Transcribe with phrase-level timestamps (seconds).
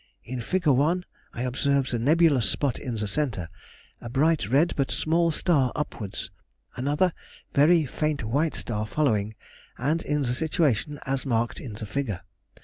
[0.23, 0.65] In Fig.
[0.65, 1.05] 1
[1.35, 3.49] I observed the nebulous spot in the centre,
[4.01, 6.31] a bright red but small star upwards,
[6.75, 7.13] another
[7.53, 9.35] very faint white star following,
[9.77, 12.21] and in the situation as marked in the figure.